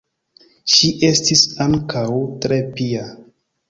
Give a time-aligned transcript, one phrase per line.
[0.77, 2.05] Ŝi estis ankaŭ
[2.43, 3.11] tre pia.